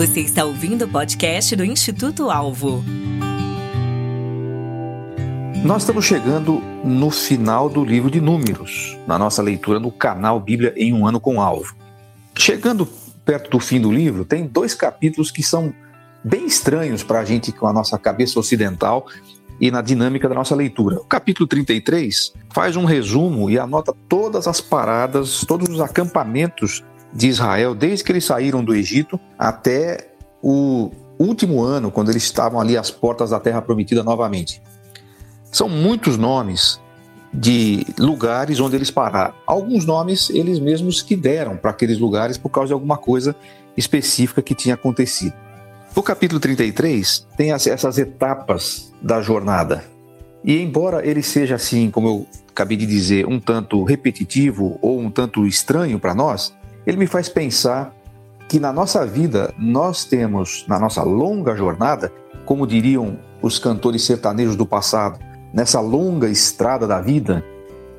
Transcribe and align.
Você 0.00 0.20
está 0.20 0.46
ouvindo 0.46 0.86
o 0.86 0.88
podcast 0.88 1.54
do 1.54 1.62
Instituto 1.62 2.30
Alvo. 2.30 2.82
Nós 5.62 5.82
estamos 5.82 6.06
chegando 6.06 6.62
no 6.82 7.10
final 7.10 7.68
do 7.68 7.84
livro 7.84 8.10
de 8.10 8.18
Números, 8.18 8.96
na 9.06 9.18
nossa 9.18 9.42
leitura 9.42 9.78
no 9.78 9.92
canal 9.92 10.40
Bíblia 10.40 10.72
em 10.74 10.94
um 10.94 11.06
ano 11.06 11.20
com 11.20 11.38
alvo. 11.38 11.76
Chegando 12.34 12.88
perto 13.26 13.50
do 13.50 13.60
fim 13.60 13.78
do 13.78 13.92
livro, 13.92 14.24
tem 14.24 14.46
dois 14.46 14.72
capítulos 14.74 15.30
que 15.30 15.42
são 15.42 15.70
bem 16.24 16.46
estranhos 16.46 17.02
para 17.02 17.20
a 17.20 17.24
gente 17.26 17.52
com 17.52 17.66
a 17.66 17.72
nossa 17.74 17.98
cabeça 17.98 18.40
ocidental 18.40 19.06
e 19.60 19.70
na 19.70 19.82
dinâmica 19.82 20.30
da 20.30 20.34
nossa 20.34 20.54
leitura. 20.54 20.96
O 20.96 21.04
capítulo 21.04 21.46
33 21.46 22.32
faz 22.54 22.74
um 22.74 22.86
resumo 22.86 23.50
e 23.50 23.58
anota 23.58 23.94
todas 24.08 24.48
as 24.48 24.62
paradas, 24.62 25.44
todos 25.46 25.68
os 25.68 25.78
acampamentos 25.78 26.82
de 27.12 27.28
Israel, 27.28 27.74
desde 27.74 28.04
que 28.04 28.12
eles 28.12 28.24
saíram 28.24 28.64
do 28.64 28.74
Egito 28.74 29.18
até 29.38 30.08
o 30.42 30.90
último 31.18 31.62
ano, 31.62 31.90
quando 31.90 32.10
eles 32.10 32.22
estavam 32.22 32.60
ali 32.60 32.76
às 32.76 32.90
portas 32.90 33.30
da 33.30 33.40
Terra 33.40 33.60
Prometida 33.60 34.02
novamente. 34.02 34.62
São 35.50 35.68
muitos 35.68 36.16
nomes 36.16 36.80
de 37.32 37.86
lugares 37.98 38.58
onde 38.60 38.76
eles 38.76 38.90
pararam. 38.90 39.34
Alguns 39.46 39.84
nomes 39.84 40.30
eles 40.30 40.58
mesmos 40.58 41.02
que 41.02 41.14
deram 41.14 41.56
para 41.56 41.70
aqueles 41.70 41.98
lugares 41.98 42.38
por 42.38 42.48
causa 42.48 42.68
de 42.68 42.72
alguma 42.72 42.96
coisa 42.96 43.36
específica 43.76 44.42
que 44.42 44.54
tinha 44.54 44.74
acontecido. 44.74 45.34
O 45.94 46.02
capítulo 46.02 46.40
33 46.40 47.26
tem 47.36 47.52
essas 47.52 47.98
etapas 47.98 48.92
da 49.02 49.20
jornada. 49.20 49.84
E 50.44 50.60
embora 50.60 51.06
ele 51.06 51.22
seja 51.22 51.56
assim, 51.56 51.90
como 51.90 52.08
eu 52.08 52.26
acabei 52.48 52.76
de 52.76 52.86
dizer, 52.86 53.26
um 53.26 53.38
tanto 53.38 53.82
repetitivo 53.84 54.78
ou 54.80 55.00
um 55.00 55.10
tanto 55.10 55.46
estranho 55.46 55.98
para 55.98 56.14
nós, 56.14 56.54
ele 56.86 56.96
me 56.96 57.06
faz 57.06 57.28
pensar 57.28 57.94
que 58.48 58.58
na 58.58 58.72
nossa 58.72 59.06
vida 59.06 59.54
nós 59.58 60.04
temos, 60.04 60.64
na 60.66 60.78
nossa 60.78 61.02
longa 61.02 61.56
jornada, 61.56 62.12
como 62.44 62.66
diriam 62.66 63.18
os 63.40 63.58
cantores 63.58 64.04
sertanejos 64.04 64.56
do 64.56 64.66
passado, 64.66 65.18
nessa 65.52 65.80
longa 65.80 66.28
estrada 66.28 66.86
da 66.86 67.00
vida, 67.00 67.44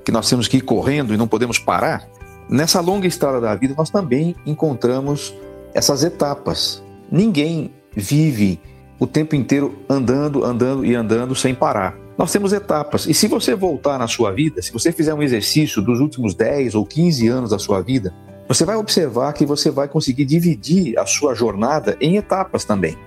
que 0.04 0.12
nós 0.12 0.30
temos 0.30 0.48
que 0.48 0.58
ir 0.58 0.62
correndo 0.62 1.14
e 1.14 1.18
não 1.18 1.28
podemos 1.28 1.58
parar, 1.58 2.08
nessa 2.50 2.82
longa 2.82 3.08
estrada 3.08 3.40
da 3.40 3.56
vida 3.56 3.74
nós 3.78 3.90
também 3.90 4.36
encontramos 4.46 5.34
essas 5.74 6.04
etapas. 6.04 6.84
Ninguém 7.10 7.74
vive 7.96 8.60
o 9.00 9.08
tempo 9.08 9.36
inteiro 9.36 9.80
andando, 9.90 10.44
andando 10.44 10.86
e 10.86 10.94
andando 10.96 11.34
sem 11.34 11.56
parar. 11.56 11.98
Nós 12.18 12.32
temos 12.32 12.54
etapas. 12.54 13.08
E 13.08 13.14
se 13.14 13.28
você 13.28 13.56
voltar 13.56 13.98
na 13.98 14.08
sua 14.08 14.32
vida, 14.32 14.62
se 14.62 14.72
você 14.72 14.92
fizer 14.92 15.14
um 15.14 15.24
exercício 15.24 15.82
dos 15.82 16.00
últimos 16.00 16.36
10 16.36 16.76
ou 16.76 16.86
15 16.86 17.28
anos 17.28 17.50
da 17.50 17.58
sua 17.58 17.82
vida, 17.82 18.14
você 18.48 18.66
vai 18.66 18.76
observar 18.76 19.34
que 19.34 19.46
você 19.46 19.70
vai 19.72 19.88
conseguir 19.88 20.26
dividir 20.26 20.98
a 21.00 21.06
sua 21.06 21.34
jornada 21.34 21.98
em 22.02 22.18
etapas 22.18 22.66
também. 22.66 22.98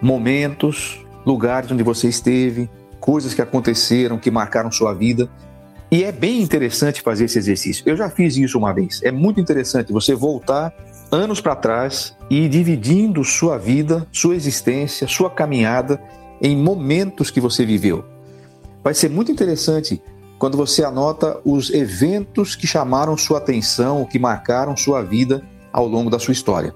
Momentos, 0.00 1.04
lugares 1.26 1.70
onde 1.70 1.82
você 1.82 2.08
esteve, 2.08 2.70
coisas 3.00 3.34
que 3.34 3.42
aconteceram, 3.42 4.18
que 4.18 4.30
marcaram 4.30 4.70
sua 4.70 4.94
vida. 4.94 5.28
E 5.90 6.04
é 6.04 6.12
bem 6.12 6.40
interessante 6.40 7.02
fazer 7.02 7.26
esse 7.26 7.38
exercício. 7.38 7.82
Eu 7.86 7.96
já 7.96 8.08
fiz 8.08 8.36
isso 8.36 8.58
uma 8.58 8.72
vez. 8.72 9.00
É 9.02 9.12
muito 9.12 9.40
interessante 9.40 9.92
você 9.92 10.14
voltar 10.14 10.72
anos 11.10 11.40
para 11.40 11.54
trás 11.54 12.16
e 12.30 12.44
ir 12.44 12.48
dividindo 12.48 13.22
sua 13.22 13.58
vida, 13.58 14.06
sua 14.10 14.34
existência, 14.34 15.06
sua 15.06 15.30
caminhada 15.30 16.00
em 16.40 16.56
momentos 16.56 17.30
que 17.30 17.40
você 17.40 17.64
viveu. 17.64 18.04
Vai 18.82 18.94
ser 18.94 19.08
muito 19.08 19.30
interessante 19.30 20.02
quando 20.44 20.58
você 20.58 20.84
anota 20.84 21.40
os 21.42 21.70
eventos 21.70 22.54
que 22.54 22.66
chamaram 22.66 23.16
sua 23.16 23.38
atenção, 23.38 24.04
que 24.04 24.18
marcaram 24.18 24.76
sua 24.76 25.00
vida 25.00 25.42
ao 25.72 25.88
longo 25.88 26.10
da 26.10 26.18
sua 26.18 26.32
história. 26.32 26.74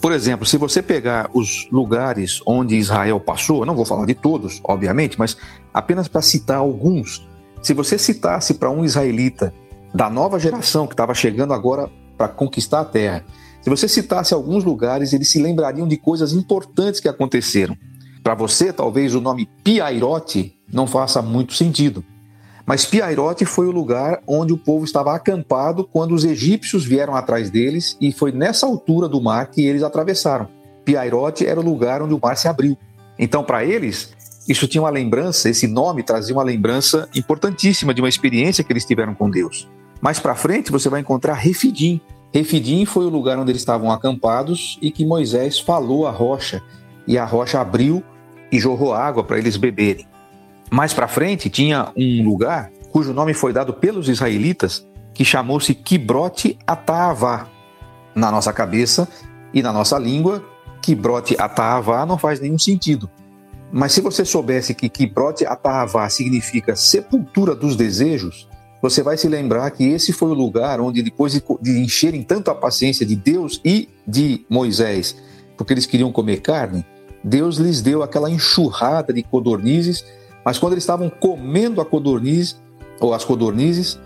Por 0.00 0.12
exemplo, 0.12 0.46
se 0.46 0.56
você 0.56 0.80
pegar 0.80 1.28
os 1.34 1.66
lugares 1.72 2.40
onde 2.46 2.76
Israel 2.76 3.18
passou, 3.18 3.66
não 3.66 3.74
vou 3.74 3.84
falar 3.84 4.06
de 4.06 4.14
todos, 4.14 4.60
obviamente, 4.62 5.18
mas 5.18 5.36
apenas 5.72 6.06
para 6.06 6.22
citar 6.22 6.58
alguns. 6.58 7.26
Se 7.60 7.74
você 7.74 7.98
citasse 7.98 8.54
para 8.54 8.70
um 8.70 8.84
israelita 8.84 9.52
da 9.92 10.08
nova 10.08 10.38
geração 10.38 10.86
que 10.86 10.94
estava 10.94 11.14
chegando 11.14 11.52
agora 11.52 11.90
para 12.16 12.28
conquistar 12.28 12.82
a 12.82 12.84
terra, 12.84 13.24
se 13.60 13.68
você 13.68 13.88
citasse 13.88 14.32
alguns 14.32 14.62
lugares, 14.62 15.12
eles 15.12 15.32
se 15.32 15.42
lembrariam 15.42 15.88
de 15.88 15.96
coisas 15.96 16.32
importantes 16.32 17.00
que 17.00 17.08
aconteceram. 17.08 17.76
Para 18.22 18.36
você, 18.36 18.72
talvez 18.72 19.16
o 19.16 19.20
nome 19.20 19.48
Piairote 19.64 20.56
não 20.72 20.86
faça 20.86 21.20
muito 21.20 21.54
sentido. 21.54 22.04
Mas 22.66 22.86
Piairote 22.86 23.44
foi 23.44 23.66
o 23.66 23.70
lugar 23.70 24.22
onde 24.26 24.52
o 24.52 24.56
povo 24.56 24.84
estava 24.84 25.14
acampado 25.14 25.84
quando 25.84 26.14
os 26.14 26.24
egípcios 26.24 26.84
vieram 26.84 27.14
atrás 27.14 27.50
deles 27.50 27.96
e 28.00 28.10
foi 28.10 28.32
nessa 28.32 28.66
altura 28.66 29.06
do 29.06 29.20
mar 29.20 29.50
que 29.50 29.66
eles 29.66 29.82
atravessaram. 29.82 30.48
Piairote 30.84 31.46
era 31.46 31.60
o 31.60 31.62
lugar 31.62 32.02
onde 32.02 32.14
o 32.14 32.20
mar 32.20 32.36
se 32.36 32.48
abriu. 32.48 32.76
Então, 33.18 33.44
para 33.44 33.64
eles, 33.64 34.14
isso 34.48 34.66
tinha 34.66 34.82
uma 34.82 34.90
lembrança, 34.90 35.48
esse 35.48 35.66
nome 35.66 36.02
trazia 36.02 36.34
uma 36.34 36.42
lembrança 36.42 37.08
importantíssima 37.14 37.92
de 37.92 38.00
uma 38.00 38.08
experiência 38.08 38.64
que 38.64 38.72
eles 38.72 38.84
tiveram 38.84 39.14
com 39.14 39.30
Deus. 39.30 39.68
Mais 40.00 40.18
para 40.18 40.34
frente, 40.34 40.72
você 40.72 40.88
vai 40.88 41.00
encontrar 41.00 41.34
Refidim. 41.34 42.00
Refidim 42.32 42.84
foi 42.84 43.04
o 43.04 43.10
lugar 43.10 43.38
onde 43.38 43.52
eles 43.52 43.62
estavam 43.62 43.90
acampados 43.90 44.78
e 44.82 44.90
que 44.90 45.04
Moisés 45.04 45.58
falou 45.58 46.06
à 46.06 46.10
rocha, 46.10 46.62
e 47.06 47.16
a 47.16 47.24
rocha 47.24 47.60
abriu 47.60 48.02
e 48.50 48.58
jorrou 48.58 48.92
água 48.92 49.22
para 49.22 49.38
eles 49.38 49.56
beberem. 49.56 50.06
Mais 50.70 50.92
para 50.92 51.08
frente 51.08 51.48
tinha 51.50 51.92
um 51.96 52.24
lugar 52.24 52.70
cujo 52.90 53.12
nome 53.12 53.34
foi 53.34 53.52
dado 53.52 53.74
pelos 53.74 54.08
israelitas, 54.08 54.86
que 55.12 55.24
chamou-se 55.24 55.74
Kibrote 55.74 56.56
Ataavá. 56.64 57.48
Na 58.14 58.30
nossa 58.30 58.52
cabeça 58.52 59.08
e 59.52 59.60
na 59.62 59.72
nossa 59.72 59.98
língua, 59.98 60.44
Kibrote 60.80 61.34
Ataavá 61.36 62.06
não 62.06 62.16
faz 62.16 62.38
nenhum 62.38 62.58
sentido. 62.58 63.10
Mas 63.72 63.92
se 63.92 64.00
você 64.00 64.24
soubesse 64.24 64.74
que 64.74 64.88
Kibrote 64.88 65.44
Ataavá 65.44 66.08
significa 66.08 66.76
sepultura 66.76 67.54
dos 67.54 67.74
desejos, 67.74 68.48
você 68.80 69.02
vai 69.02 69.16
se 69.16 69.26
lembrar 69.28 69.70
que 69.72 69.82
esse 69.82 70.12
foi 70.12 70.28
o 70.28 70.34
lugar 70.34 70.80
onde, 70.80 71.02
depois 71.02 71.32
de 71.32 71.80
encherem 71.80 72.22
tanto 72.22 72.50
a 72.50 72.54
paciência 72.54 73.04
de 73.04 73.16
Deus 73.16 73.60
e 73.64 73.88
de 74.06 74.44
Moisés, 74.48 75.16
porque 75.56 75.72
eles 75.72 75.86
queriam 75.86 76.12
comer 76.12 76.42
carne, 76.42 76.86
Deus 77.24 77.56
lhes 77.56 77.80
deu 77.80 78.02
aquela 78.02 78.30
enxurrada 78.30 79.12
de 79.12 79.22
codornizes 79.22 80.04
mas 80.44 80.58
quando 80.58 80.74
eles 80.74 80.84
estavam 80.84 81.08
comendo 81.08 81.80
a 81.80 81.84
codorniz, 81.84 82.60
ou 83.00 83.14
as 83.14 83.24
codornizes, 83.24 83.98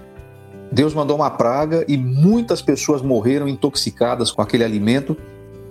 Deus 0.71 0.95
mandou 0.95 1.17
uma 1.17 1.31
praga 1.31 1.85
e 1.89 1.97
muitas 1.97 2.61
pessoas 2.61 3.03
morreram 3.03 3.49
intoxicadas 3.49 4.31
com 4.31 4.43
aquele 4.43 4.65
alimento 4.65 5.17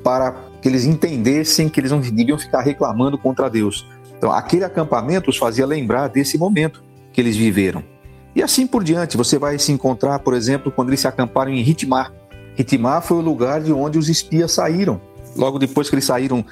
para 0.03 0.35
que 0.61 0.67
eles 0.67 0.85
entendessem 0.85 1.69
que 1.69 1.79
eles 1.79 1.91
não 1.91 1.99
deviam 1.99 2.37
ficar 2.37 2.61
reclamando 2.61 3.17
contra 3.17 3.49
Deus. 3.49 3.85
Então, 4.17 4.31
aquele 4.31 4.63
acampamento 4.63 5.29
os 5.29 5.37
fazia 5.37 5.65
lembrar 5.65 6.07
desse 6.07 6.37
momento 6.37 6.83
que 7.13 7.21
eles 7.21 7.35
viveram. 7.35 7.83
E 8.35 8.41
assim 8.41 8.65
por 8.65 8.83
diante, 8.83 9.17
você 9.17 9.37
vai 9.37 9.57
se 9.59 9.71
encontrar, 9.71 10.19
por 10.19 10.33
exemplo, 10.33 10.71
quando 10.71 10.89
eles 10.89 10.99
se 10.99 11.07
acamparam 11.07 11.51
em 11.51 11.61
Ritmar. 11.61 12.11
Ritmar 12.55 13.01
foi 13.01 13.17
o 13.17 13.21
lugar 13.21 13.61
de 13.61 13.71
onde 13.71 13.97
os 13.97 14.09
espias 14.09 14.51
saíram. 14.51 14.99
Logo 15.35 15.59
depois 15.59 15.89
que 15.89 15.95
eles 15.95 16.05
saíram 16.05 16.43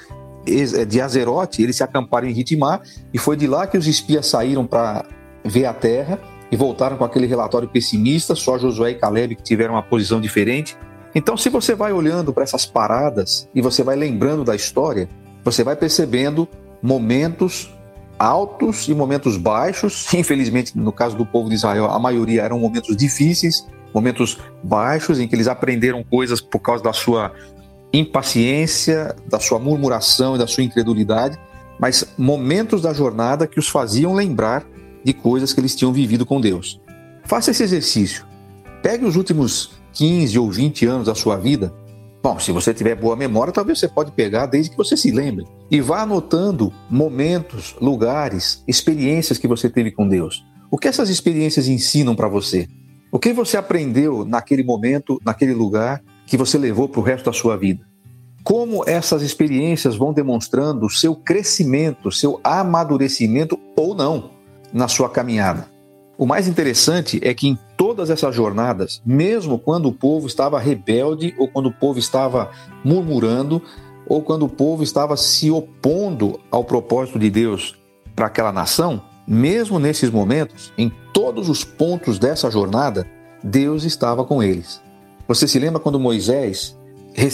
de 0.86 1.00
Azerote, 1.00 1.62
eles 1.62 1.76
se 1.76 1.82
acamparam 1.82 2.28
em 2.28 2.32
Ritmar 2.32 2.80
e 3.12 3.18
foi 3.18 3.36
de 3.36 3.46
lá 3.46 3.66
que 3.66 3.76
os 3.76 3.86
espias 3.86 4.26
saíram 4.26 4.66
para 4.66 5.04
ver 5.44 5.66
a 5.66 5.74
terra 5.74 6.20
e 6.50 6.56
voltaram 6.56 6.96
com 6.96 7.04
aquele 7.04 7.26
relatório 7.26 7.68
pessimista, 7.68 8.34
só 8.34 8.58
Josué 8.58 8.92
e 8.92 8.94
Caleb 8.94 9.36
que 9.36 9.42
tiveram 9.42 9.74
uma 9.74 9.82
posição 9.82 10.20
diferente. 10.20 10.76
Então, 11.14 11.36
se 11.36 11.48
você 11.48 11.74
vai 11.74 11.92
olhando 11.92 12.32
para 12.32 12.44
essas 12.44 12.66
paradas 12.66 13.48
e 13.54 13.60
você 13.60 13.82
vai 13.82 13.96
lembrando 13.96 14.44
da 14.44 14.54
história, 14.54 15.08
você 15.42 15.64
vai 15.64 15.74
percebendo 15.74 16.48
momentos 16.82 17.72
altos 18.18 18.88
e 18.88 18.94
momentos 18.94 19.36
baixos. 19.36 20.12
Infelizmente, 20.14 20.76
no 20.76 20.92
caso 20.92 21.16
do 21.16 21.26
povo 21.26 21.48
de 21.48 21.54
Israel, 21.54 21.86
a 21.86 21.98
maioria 21.98 22.42
eram 22.42 22.58
momentos 22.58 22.96
difíceis, 22.96 23.66
momentos 23.94 24.38
baixos 24.62 25.18
em 25.18 25.26
que 25.26 25.34
eles 25.34 25.48
aprenderam 25.48 26.04
coisas 26.04 26.40
por 26.40 26.60
causa 26.60 26.84
da 26.84 26.92
sua 26.92 27.32
impaciência, 27.92 29.14
da 29.28 29.38
sua 29.38 29.58
murmuração 29.58 30.36
e 30.36 30.38
da 30.38 30.46
sua 30.46 30.64
incredulidade, 30.64 31.38
mas 31.78 32.06
momentos 32.16 32.82
da 32.82 32.92
jornada 32.92 33.46
que 33.46 33.58
os 33.58 33.68
faziam 33.68 34.14
lembrar 34.14 34.66
de 35.04 35.12
coisas 35.12 35.52
que 35.52 35.60
eles 35.60 35.74
tinham 35.74 35.92
vivido 35.92 36.26
com 36.26 36.40
Deus. 36.40 36.80
Faça 37.24 37.50
esse 37.50 37.62
exercício. 37.62 38.24
Pegue 38.82 39.04
os 39.04 39.16
últimos 39.16 39.72
15 39.92 40.38
ou 40.38 40.50
20 40.50 40.86
anos 40.86 41.06
da 41.06 41.14
sua 41.14 41.36
vida. 41.36 41.72
Bom, 42.22 42.38
se 42.38 42.50
você 42.50 42.74
tiver 42.74 42.96
boa 42.96 43.14
memória, 43.14 43.52
talvez 43.52 43.78
você 43.78 43.88
pode 43.88 44.10
pegar 44.12 44.46
desde 44.46 44.70
que 44.70 44.76
você 44.76 44.96
se 44.96 45.10
lembre 45.10 45.44
e 45.70 45.80
vá 45.80 46.02
anotando 46.02 46.72
momentos, 46.90 47.76
lugares, 47.80 48.64
experiências 48.66 49.38
que 49.38 49.46
você 49.46 49.70
teve 49.70 49.92
com 49.92 50.08
Deus. 50.08 50.44
O 50.70 50.78
que 50.78 50.88
essas 50.88 51.08
experiências 51.08 51.68
ensinam 51.68 52.16
para 52.16 52.28
você? 52.28 52.68
O 53.12 53.18
que 53.18 53.32
você 53.32 53.56
aprendeu 53.56 54.24
naquele 54.24 54.64
momento, 54.64 55.20
naquele 55.24 55.54
lugar 55.54 56.02
que 56.26 56.36
você 56.36 56.58
levou 56.58 56.88
para 56.88 57.00
o 57.00 57.02
resto 57.02 57.26
da 57.26 57.32
sua 57.32 57.56
vida. 57.56 57.86
Como 58.42 58.88
essas 58.88 59.22
experiências 59.22 59.96
vão 59.96 60.12
demonstrando 60.12 60.86
o 60.86 60.90
seu 60.90 61.14
crescimento, 61.14 62.12
seu 62.12 62.40
amadurecimento 62.44 63.58
ou 63.76 63.94
não 63.94 64.30
na 64.72 64.88
sua 64.88 65.08
caminhada. 65.08 65.68
O 66.18 66.26
mais 66.26 66.48
interessante 66.48 67.20
é 67.22 67.34
que 67.34 67.48
em 67.48 67.58
todas 67.76 68.08
essas 68.08 68.34
jornadas, 68.34 69.02
mesmo 69.04 69.58
quando 69.58 69.86
o 69.86 69.92
povo 69.92 70.26
estava 70.26 70.58
rebelde 70.58 71.34
ou 71.38 71.46
quando 71.48 71.66
o 71.66 71.72
povo 71.72 71.98
estava 71.98 72.50
murmurando, 72.84 73.62
ou 74.06 74.22
quando 74.22 74.44
o 74.44 74.48
povo 74.48 74.82
estava 74.82 75.16
se 75.16 75.50
opondo 75.50 76.40
ao 76.50 76.64
propósito 76.64 77.18
de 77.18 77.28
Deus 77.28 77.74
para 78.14 78.26
aquela 78.26 78.52
nação, 78.52 79.02
mesmo 79.26 79.78
nesses 79.78 80.08
momentos, 80.08 80.72
em 80.78 80.90
todos 81.12 81.48
os 81.48 81.64
pontos 81.64 82.18
dessa 82.18 82.50
jornada, 82.50 83.06
Deus 83.42 83.84
estava 83.84 84.24
com 84.24 84.42
eles. 84.42 84.80
Você 85.28 85.48
se 85.48 85.58
lembra 85.58 85.80
quando 85.80 85.98
Moisés, 85.98 86.76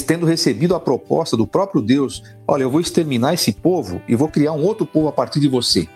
tendo 0.07 0.27
recebido 0.27 0.75
a 0.75 0.81
proposta 0.81 1.37
do 1.37 1.47
próprio 1.47 1.83
Deus, 1.83 2.23
olha, 2.47 2.63
eu 2.63 2.71
vou 2.71 2.81
exterminar 2.81 3.35
esse 3.35 3.53
povo 3.53 4.01
e 4.09 4.15
vou 4.15 4.29
criar 4.29 4.53
um 4.53 4.65
outro 4.65 4.87
povo 4.87 5.09
a 5.09 5.13
partir 5.13 5.41
de 5.41 5.49
você. 5.49 5.89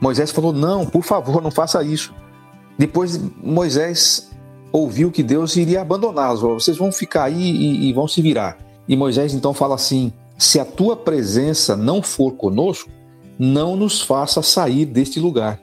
Moisés 0.00 0.30
falou: 0.30 0.52
não, 0.52 0.86
por 0.86 1.02
favor, 1.02 1.42
não 1.42 1.50
faça 1.50 1.82
isso. 1.82 2.14
Depois 2.78 3.20
Moisés 3.42 4.30
ouviu 4.72 5.10
que 5.10 5.22
Deus 5.22 5.54
iria 5.56 5.82
abandoná-los, 5.82 6.40
vocês 6.40 6.76
vão 6.76 6.90
ficar 6.90 7.24
aí 7.24 7.50
e, 7.50 7.88
e 7.88 7.92
vão 7.92 8.08
se 8.08 8.22
virar. 8.22 8.58
E 8.88 8.96
Moisés 8.96 9.34
então 9.34 9.54
fala 9.54 9.74
assim: 9.74 10.12
se 10.38 10.58
a 10.58 10.64
tua 10.64 10.96
presença 10.96 11.76
não 11.76 12.02
for 12.02 12.32
conosco, 12.32 12.90
não 13.38 13.76
nos 13.76 14.00
faça 14.00 14.42
sair 14.42 14.86
deste 14.86 15.20
lugar. 15.20 15.60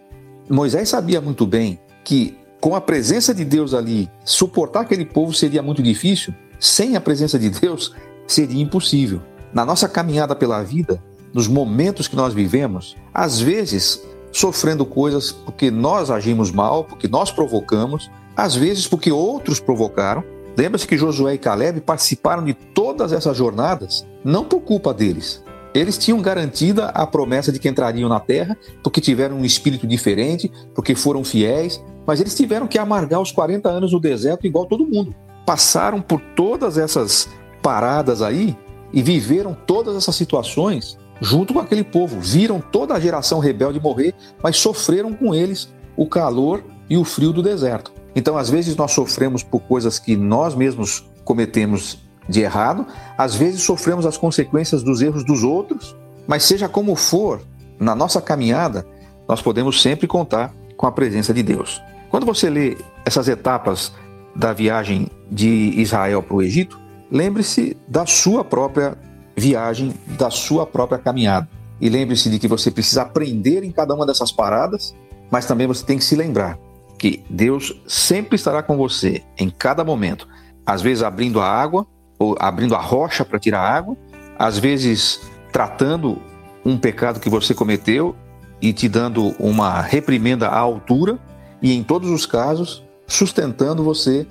Moisés 0.50 0.90
sabia 0.90 1.22
muito 1.22 1.46
bem 1.46 1.80
que, 2.04 2.38
com 2.60 2.76
a 2.76 2.82
presença 2.82 3.34
de 3.34 3.46
Deus 3.46 3.74
ali, 3.74 4.10
suportar 4.26 4.82
aquele 4.82 5.06
povo 5.06 5.34
seria 5.34 5.62
muito 5.62 5.82
difícil, 5.82 6.34
sem 6.60 6.96
a 6.96 7.02
presença 7.02 7.40
de 7.40 7.50
Deus 7.50 7.96
seria 8.28 8.62
impossível. 8.62 9.22
Na 9.54 9.66
nossa 9.66 9.88
caminhada 9.88 10.36
pela 10.36 10.62
vida, 10.62 11.02
nos 11.34 11.48
momentos 11.48 12.08
que 12.08 12.16
nós 12.16 12.34
vivemos, 12.34 12.98
às 13.14 13.40
vezes 13.40 14.02
sofrendo 14.32 14.86
coisas 14.86 15.32
porque 15.32 15.72
nós 15.72 16.12
agimos 16.12 16.52
mal, 16.52 16.84
porque 16.84 17.08
nós 17.08 17.32
provocamos, 17.32 18.12
às 18.36 18.56
vezes 18.56 18.88
porque 18.88 19.12
outros 19.12 19.60
provocaram. 19.60 20.24
Lembra-se 20.58 20.88
que 20.88 20.98
Josué 20.98 21.36
e 21.36 21.38
Caleb 21.38 21.82
participaram 21.82 22.44
de 22.44 22.54
todas 22.54 23.14
essas 23.14 23.38
jornadas 23.38 24.06
não 24.24 24.44
por 24.44 24.60
culpa 24.62 24.94
deles. 24.94 25.42
Eles 25.74 25.98
tinham 25.98 26.22
garantida 26.22 26.88
a 26.88 27.06
promessa 27.06 27.52
de 27.52 27.60
que 27.60 27.70
entrariam 27.70 28.10
na 28.10 28.20
terra, 28.20 28.58
porque 28.84 29.00
tiveram 29.00 29.38
um 29.38 29.46
espírito 29.46 29.86
diferente, 29.86 30.52
porque 30.74 30.96
foram 30.96 31.24
fiéis, 31.24 31.80
mas 32.10 32.20
eles 32.20 32.34
tiveram 32.34 32.66
que 32.66 32.80
amargar 32.80 33.22
os 33.22 33.32
40 33.32 33.70
anos 33.70 33.94
no 33.94 34.00
deserto 34.00 34.48
igual 34.48 34.66
todo 34.66 34.84
mundo. 34.84 35.14
Passaram 35.46 36.02
por 36.02 36.20
todas 36.36 36.76
essas 36.76 37.30
paradas 37.62 38.24
aí 38.24 38.58
e 38.92 39.04
viveram 39.04 39.54
todas 39.54 39.96
essas 39.96 40.16
situações 40.16 40.98
junto 41.22 41.54
com 41.54 41.60
aquele 41.60 41.84
povo. 41.84 42.20
Viram 42.20 42.60
toda 42.60 42.96
a 42.96 43.00
geração 43.00 43.38
rebelde 43.38 43.80
morrer, 43.80 44.16
mas 44.42 44.58
sofreram 44.58 45.14
com 45.14 45.36
eles 45.36 45.72
o 45.96 46.08
calor 46.08 46.64
e 46.90 46.98
o 46.98 47.04
frio 47.04 47.32
do 47.32 47.44
deserto. 47.44 47.94
Então, 48.16 48.36
às 48.36 48.50
vezes, 48.50 48.76
nós 48.76 48.92
sofremos 48.92 49.44
por 49.44 49.60
coisas 49.60 50.00
que 50.00 50.18
nós 50.18 50.56
mesmos 50.56 51.08
cometemos 51.24 52.00
de 52.28 52.42
errado, 52.42 52.88
às 53.16 53.36
vezes 53.36 53.62
sofremos 53.62 54.08
as 54.08 54.18
consequências 54.18 54.82
dos 54.82 55.00
erros 55.00 55.24
dos 55.24 55.44
outros, 55.44 55.96
mas 56.28 56.42
seja 56.42 56.68
como 56.68 56.96
for, 56.96 57.44
na 57.80 57.94
nossa 57.94 58.20
caminhada, 58.20 58.84
nós 59.28 59.44
podemos 59.44 59.80
sempre 59.80 60.08
contar 60.08 60.52
com 60.76 60.88
a 60.88 60.92
presença 60.92 61.32
de 61.32 61.44
Deus. 61.44 61.80
Quando 62.10 62.26
você 62.26 62.50
lê 62.50 62.78
essas 63.06 63.28
etapas 63.28 63.94
da 64.36 64.54
viagem 64.54 65.08
de 65.30 65.74
Israel 65.80 66.24
para 66.24 66.36
o 66.36 66.42
Egito, 66.42 66.80
lembre-se 67.12 67.78
da 67.88 68.06
sua 68.06 68.44
própria 68.44 68.98
viagem, 69.36 69.94
da 70.18 70.30
sua 70.30 70.66
própria 70.66 71.00
caminhada. 71.00 71.48
E 71.80 71.90
lembre-se 71.90 72.30
de 72.30 72.40
que 72.40 72.48
você 72.48 72.70
precisa 72.70 73.04
aprender 73.04 73.64
em 73.64 73.72
cada 73.72 73.94
uma 73.94 74.06
dessas 74.06 74.32
paradas, 74.32 74.96
mas 75.32 75.46
também 75.46 75.68
você 75.68 75.86
tem 75.86 75.98
que 75.98 76.04
se 76.04 76.16
lembrar 76.16 76.58
que 76.98 77.24
Deus 77.30 77.74
sempre 77.88 78.36
estará 78.36 78.62
com 78.62 78.76
você 78.76 79.24
em 79.38 79.50
cada 79.50 79.86
momento, 79.86 80.28
às 80.66 80.82
vezes 80.82 81.02
abrindo 81.02 81.40
a 81.40 81.48
água 81.48 81.88
ou 82.20 82.36
abrindo 82.38 82.76
a 82.76 82.82
rocha 82.82 83.24
para 83.24 83.40
tirar 83.40 83.62
água, 83.62 83.96
às 84.38 84.60
vezes 84.60 85.22
tratando 85.52 86.22
um 86.66 86.78
pecado 86.78 87.20
que 87.20 87.30
você 87.30 87.54
cometeu 87.54 88.16
e 88.62 88.74
te 88.74 88.90
dando 88.90 89.34
uma 89.40 89.82
reprimenda 89.82 90.50
à 90.50 90.58
altura, 90.60 91.18
e 91.62 91.74
em 91.74 91.84
todos 91.84 92.10
os 92.10 92.26
casos, 92.26 92.84
sustentando 93.08 93.84
você, 93.84 94.28